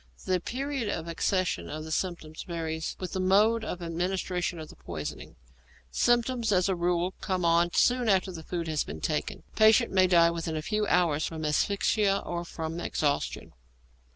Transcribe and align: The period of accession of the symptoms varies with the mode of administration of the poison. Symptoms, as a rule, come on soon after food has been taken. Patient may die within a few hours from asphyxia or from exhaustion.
The 0.25 0.39
period 0.39 0.89
of 0.89 1.07
accession 1.07 1.69
of 1.69 1.83
the 1.83 1.91
symptoms 1.91 2.41
varies 2.41 2.95
with 2.99 3.13
the 3.13 3.19
mode 3.19 3.63
of 3.63 3.83
administration 3.83 4.57
of 4.57 4.69
the 4.69 4.75
poison. 4.75 5.35
Symptoms, 5.91 6.51
as 6.51 6.67
a 6.67 6.75
rule, 6.75 7.13
come 7.21 7.45
on 7.45 7.73
soon 7.73 8.09
after 8.09 8.33
food 8.41 8.67
has 8.67 8.83
been 8.83 8.99
taken. 8.99 9.43
Patient 9.55 9.91
may 9.91 10.07
die 10.07 10.31
within 10.31 10.57
a 10.57 10.63
few 10.63 10.87
hours 10.87 11.27
from 11.27 11.45
asphyxia 11.45 12.17
or 12.25 12.43
from 12.43 12.79
exhaustion. 12.79 13.53